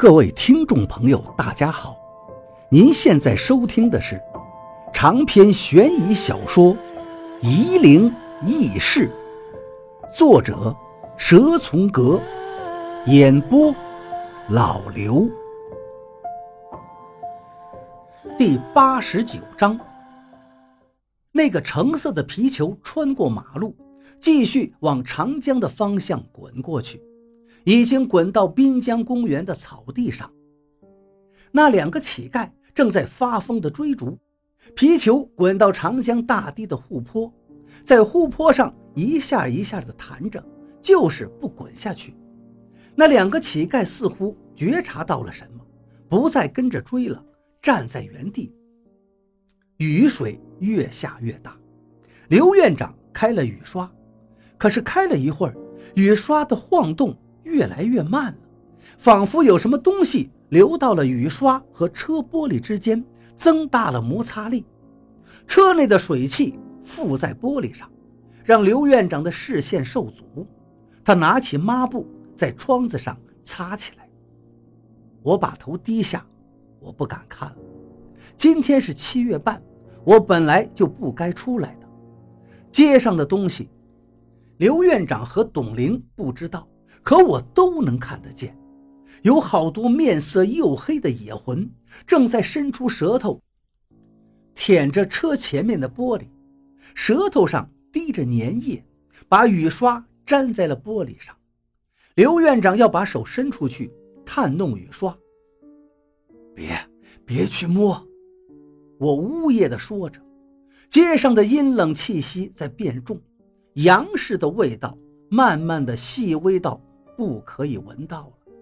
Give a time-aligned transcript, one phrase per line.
[0.00, 1.94] 各位听众朋友，大家好！
[2.70, 4.18] 您现在收听的是
[4.94, 6.74] 长篇悬疑小说
[7.42, 8.10] 《夷陵
[8.46, 9.10] 轶事》，
[10.16, 10.74] 作者
[11.18, 12.18] 蛇从阁，
[13.08, 13.74] 演播
[14.48, 15.28] 老刘。
[18.38, 19.78] 第八十九章，
[21.30, 23.76] 那个橙色的皮球穿过马路，
[24.18, 27.02] 继续往长江的方向滚过去。
[27.64, 30.30] 已经滚到滨江公园的草地上。
[31.52, 34.18] 那两个乞丐正在发疯地追逐，
[34.74, 37.32] 皮球滚到长江大堤的护坡，
[37.84, 40.44] 在护坡上一下一下地弹着，
[40.80, 42.14] 就是不滚下去。
[42.94, 45.66] 那两个乞丐似乎觉察到了什么，
[46.08, 47.24] 不再跟着追了，
[47.60, 48.54] 站在原地。
[49.78, 51.56] 雨水越下越大，
[52.28, 53.90] 刘院长开了雨刷，
[54.58, 55.56] 可是开了一会儿，
[55.94, 57.16] 雨刷的晃动。
[57.60, 58.38] 越来越慢了，
[58.96, 63.04] 仿佛有什么东西流到了雨刷和车玻璃之间，
[63.36, 64.64] 增大了摩擦力。
[65.46, 67.90] 车内的水汽附在玻璃上，
[68.42, 70.46] 让刘院长的视线受阻。
[71.04, 74.08] 他拿起抹布在窗子上擦起来。
[75.22, 76.26] 我把头低下，
[76.80, 77.56] 我不敢看了。
[78.38, 79.62] 今天是七月半，
[80.02, 81.86] 我本来就不该出来的。
[82.70, 83.68] 街上的东西，
[84.56, 86.66] 刘院长和董玲不知道。
[87.02, 88.56] 可我都能看得见，
[89.22, 91.70] 有好多面色黝黑的野魂
[92.06, 93.40] 正在伸出舌头
[94.54, 96.26] 舔着车前面的玻璃，
[96.94, 98.84] 舌头上滴着粘液，
[99.28, 101.34] 把雨刷粘在了玻璃上。
[102.14, 103.90] 刘院长要把手伸出去
[104.24, 105.16] 探弄雨刷，
[106.54, 106.78] 别
[107.24, 108.06] 别去摸！
[108.98, 110.20] 我呜咽地说着。
[110.90, 113.22] 街上的阴冷气息在变重，
[113.74, 114.98] 洋式的味道
[115.30, 116.78] 慢慢的细微到。
[117.16, 118.52] 不可以闻到了，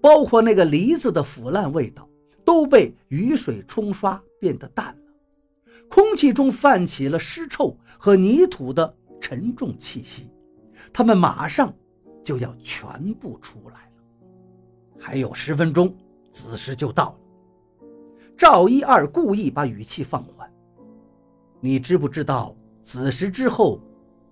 [0.00, 2.08] 包括那个梨子的腐烂味道，
[2.42, 5.12] 都被雨水冲刷变得淡了。
[5.90, 10.30] 空气中泛起了尸臭和泥土的沉重气息，
[10.90, 11.70] 他们马上
[12.24, 14.02] 就要全部出来了。
[14.98, 15.94] 还有十分钟，
[16.32, 17.18] 子时就到了。
[18.38, 20.50] 赵一二故意把语气放缓
[21.60, 23.78] ：“你知不知道子时之后，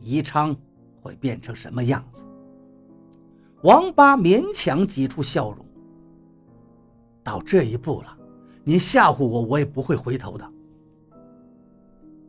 [0.00, 0.56] 宜昌
[1.00, 2.24] 会变成什么样子？”
[3.62, 5.66] 王八勉强挤出笑容。
[7.22, 8.16] 到这一步了，
[8.64, 10.52] 你吓唬我，我也不会回头的。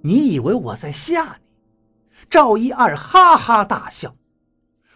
[0.02, 1.44] 你以为我在吓你？
[2.30, 4.16] 赵一二哈哈大笑。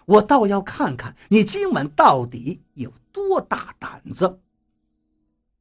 [0.06, 4.40] 我倒要看看你今晚到底有多大胆子。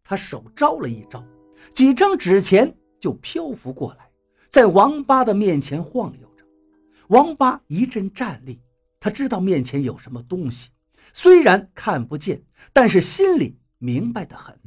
[0.03, 1.25] 他手招了一招，
[1.73, 4.11] 几张纸钱就漂浮过来，
[4.51, 6.24] 在王八的面前晃悠。
[7.09, 8.61] 王八一阵战栗。
[9.01, 10.71] 他知道面前有什么东西，
[11.13, 12.43] 虽然看不见，
[12.73, 14.59] 但是心里明白的很。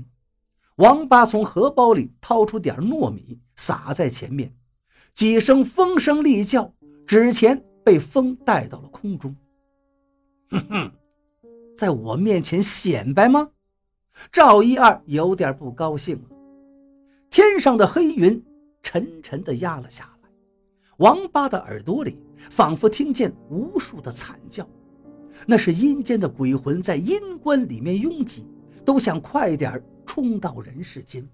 [0.76, 4.56] 王八从荷包里掏出点糯米，撒在前面，
[5.16, 6.72] 几声风声厉叫，
[7.08, 9.36] 纸钱被风带到了空中。
[10.52, 10.92] 哼哼，
[11.76, 13.50] 在我面前显摆吗？
[14.32, 16.30] 赵一二有点不高兴了。
[17.32, 18.46] 天上的黑云
[18.84, 20.17] 沉沉地压了下来，
[20.98, 22.22] 王八的耳朵里。
[22.52, 24.66] 仿佛听见无数的惨叫，
[25.48, 28.46] 那是阴间的鬼魂在阴关里面拥挤，
[28.86, 31.28] 都想快点冲到人世间。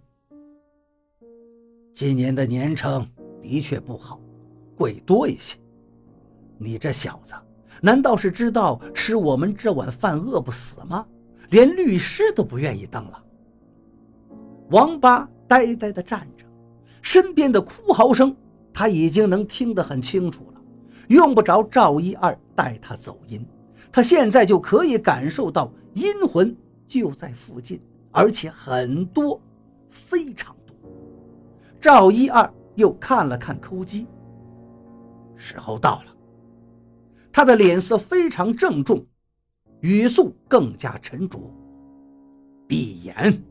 [1.94, 3.07] 今年的年成
[3.41, 4.19] 的确不好，
[4.75, 5.59] 鬼多一些。
[6.57, 7.35] 你这小子，
[7.81, 11.06] 难道是知道吃我们这碗饭饿不死吗？
[11.50, 13.24] 连律师都不愿意当了。
[14.72, 16.45] 王八呆呆地站着，
[17.01, 18.35] 身边的哭嚎声
[18.73, 20.61] 他已经能听得很清楚了。
[21.09, 23.45] 用不着赵一二带他走音，
[23.91, 26.56] 他现在就可以感受到阴魂
[26.88, 27.79] 就在附近，
[28.09, 29.39] 而且很多，
[29.89, 30.75] 非常多。
[31.79, 34.07] 赵一二又看了看抠机，
[35.35, 36.16] 时候到了。
[37.31, 39.06] 他的脸色非常郑重，
[39.81, 41.38] 语速更加沉着。
[42.66, 43.44] 闭眼。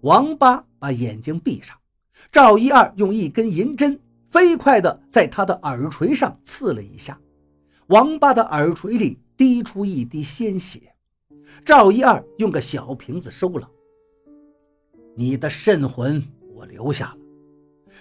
[0.00, 1.76] 王八把眼睛闭上，
[2.32, 4.00] 赵一二用一根银针。
[4.30, 7.20] 飞快地在他的耳垂上刺了一下，
[7.88, 10.94] 王八的耳垂里滴出一滴鲜血。
[11.64, 13.68] 赵一二用个小瓶子收了。
[15.16, 16.24] 你的肾魂
[16.54, 17.16] 我留下了。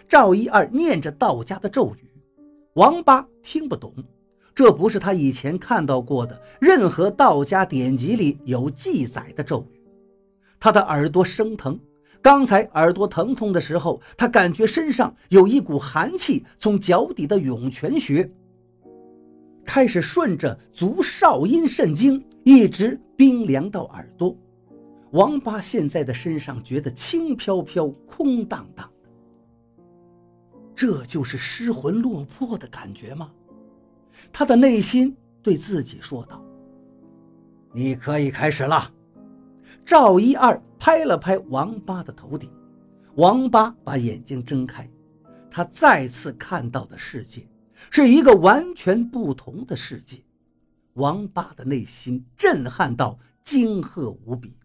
[0.08, 2.12] 赵一二念着道家的咒语，
[2.74, 3.92] 王八听不懂，
[4.54, 9.81] 这不是他以前看到过的任何道家典籍里有记载的咒语。
[10.60, 11.80] 他的耳朵生疼。
[12.21, 18.30] 刚才耳朵疼痛的时候，他感觉身上有一股寒气从脚底的涌泉穴
[19.63, 24.36] 开始顺着足少阴肾经，一直冰凉到耳朵。
[25.12, 28.89] 王八现在的身上觉得轻飘飘、空荡荡，
[30.75, 33.31] 这就是失魂落魄的感觉吗？
[34.31, 36.44] 他的内心对自己说道
[37.74, 38.92] ：“你可以开始了。”
[39.89, 42.47] 赵一二拍了拍王八的头顶，
[43.15, 44.88] 王八把眼睛睁开，
[45.50, 47.50] 他再次看到的世界
[47.89, 50.24] 是一个完全不同的世界。
[50.94, 54.56] 王八的内心震撼到惊愕无比。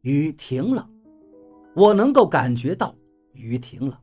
[0.00, 0.90] 雨停了，
[1.76, 2.92] 我能够感觉到
[3.34, 4.02] 雨停了。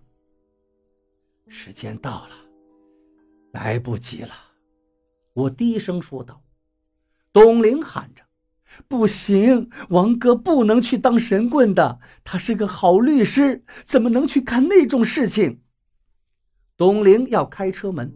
[1.50, 2.36] 时间到了，
[3.52, 4.34] 来不及了，
[5.34, 6.42] 我低声说道。
[7.34, 8.24] 董玲喊着
[8.88, 15.62] ：“不行，王哥不能去当神棍的，他是个好律师，怎么能去干那种事情？”
[16.78, 18.14] 董玲要开车门，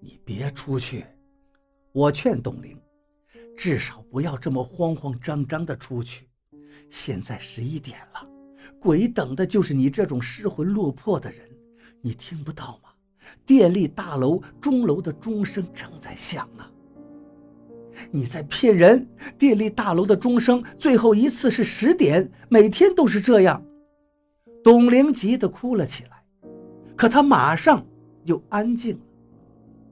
[0.00, 1.04] 你别出去，
[1.92, 2.76] 我劝董玲，
[3.56, 6.28] 至少不要这么慌慌张张的出去。
[6.90, 8.28] 现在十一点了，
[8.80, 11.48] 鬼等的就是你这种失魂落魄的人，
[12.00, 12.90] 你听不到吗？
[13.46, 16.64] 电力大楼钟楼的钟声正在响呢。
[18.10, 19.08] 你在骗人！
[19.38, 23.64] 电力大楼的钟声最后一次是十点，每天都是这样。
[24.62, 26.22] 董玲急得哭了起来，
[26.96, 27.84] 可她马上
[28.24, 29.02] 又安静了，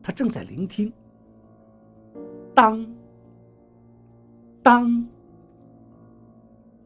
[0.03, 0.93] 她正在聆听。
[2.55, 2.87] 当，
[4.63, 5.09] 当。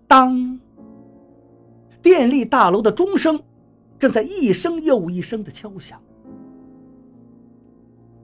[0.09, 0.61] 当
[2.01, 3.43] 电力大楼的钟声
[3.99, 6.01] 正在一声又一声的敲响。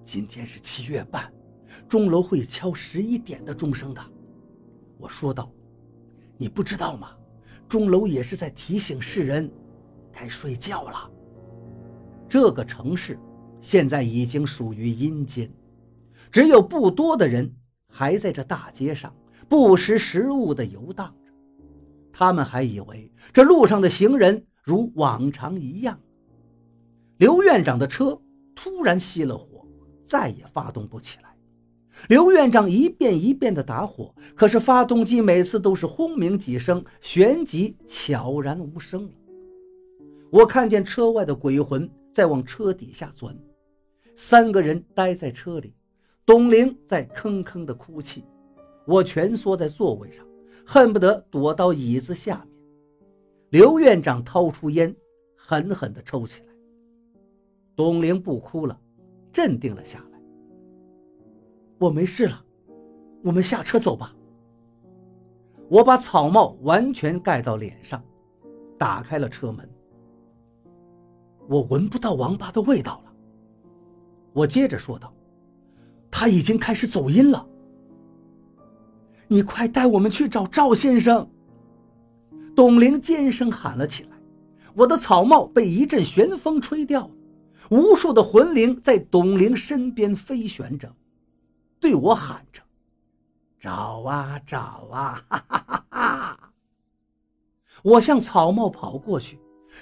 [0.05, 1.29] 今天是七月半，
[1.89, 4.03] 钟楼会敲十一点的钟声的。
[4.99, 5.53] 我说道
[6.39, 7.11] ：“你不知道吗？
[7.69, 9.51] 钟楼也是在提醒世人，
[10.13, 11.11] 该睡觉了。”
[12.29, 13.19] 这个城市
[13.61, 15.53] 现在已经属于阴间，
[16.31, 17.55] 只有不多的人
[17.89, 19.15] 还在这大街上
[19.49, 21.33] 不识时务的游荡着。
[22.13, 25.99] 他们还以为这路上的行人如往常一样。
[27.19, 28.21] 刘院长的车
[28.55, 29.67] 突然熄了火，
[30.05, 31.31] 再也发动不起来。
[32.09, 39.12] 刘院长一遍一遍地打火，可是发动机每次都是轰鸣几声，旋即悄然无声了。
[40.31, 43.37] 我看见车外的鬼魂在往车底下钻，
[44.17, 45.75] 三个人待在车里，
[46.25, 48.25] 董玲在吭吭地哭泣，
[48.87, 50.27] 我蜷缩在座位上。
[50.65, 52.49] 恨不得躲到椅子下面。
[53.50, 54.94] 刘院长掏出烟，
[55.37, 56.49] 狠狠地抽起来。
[57.75, 58.81] 董玲不哭了，
[59.33, 60.12] 镇定了下来。
[61.82, 62.44] 我没事了，
[63.25, 64.14] 我们下车走吧。
[65.69, 68.00] 我把草帽完全盖到脸上，
[68.79, 69.69] 打开了车门。
[71.49, 73.12] 我闻不到王八的味道了。
[74.32, 75.12] 我接着说道
[76.08, 77.44] ：“他已经开始走音了。”
[79.26, 81.29] 你快带我们去找赵先生！
[82.55, 84.11] 董玲尖声喊了起来。
[84.73, 87.11] 我的草帽被一阵旋风吹掉了，
[87.73, 90.94] 无数的魂灵在董玲身边飞旋着，
[91.82, 92.62] 对我喊着
[93.58, 96.52] ：“找啊找啊！”哈哈哈哈
[97.82, 99.40] 我向草帽跑过去，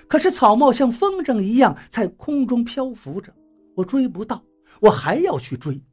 [0.08, 3.34] 可是草帽像风筝一样在空中漂浮着，
[3.76, 4.42] 我追不到，
[4.80, 5.84] 我还要去追。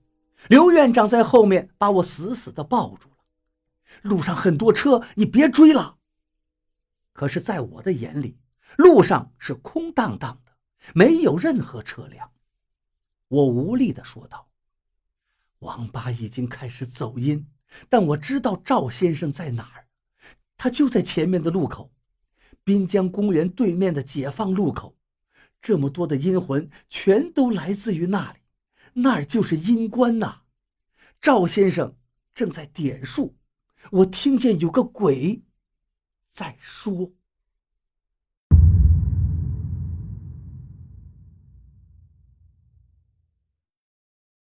[0.47, 3.17] 刘院长在后面把我死死地抱住了。
[4.03, 5.97] 路上很多车，你别追了。
[7.11, 8.37] 可是，在我的眼里，
[8.77, 10.53] 路上是空荡荡的，
[10.93, 12.31] 没有任何车辆。
[13.27, 14.47] 我无力地说道
[15.59, 17.47] ：“王八已经开始走音，
[17.89, 19.87] 但我知道赵先生在哪儿，
[20.55, 21.91] 他就在前面的路口，
[22.63, 24.97] 滨江公园对面的解放路口。
[25.61, 28.39] 这么多的阴魂，全都来自于那里，
[28.93, 30.43] 那儿就是阴关呐。
[31.19, 31.97] 赵先生
[32.33, 33.35] 正在点数。”
[33.91, 35.43] 我听见有个鬼
[36.29, 37.13] 在说。